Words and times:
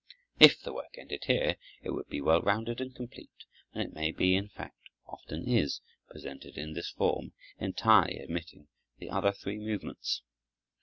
If 0.39 0.59
the 0.59 0.73
work 0.73 0.95
ended 0.97 1.25
here 1.25 1.57
it 1.83 1.91
would 1.91 2.07
be 2.09 2.21
well 2.21 2.41
rounded 2.41 2.81
and 2.81 2.95
complete, 2.95 3.45
and 3.71 3.83
it 3.83 3.93
may 3.93 4.11
be, 4.11 4.33
in 4.33 4.47
fact 4.49 4.79
often 5.05 5.47
is, 5.47 5.79
presented 6.09 6.57
in 6.57 6.73
this 6.73 6.89
form, 6.89 7.33
entirely 7.59 8.19
omitting 8.19 8.67
the 8.97 9.11
other 9.11 9.31
three 9.31 9.59
movements. 9.59 10.23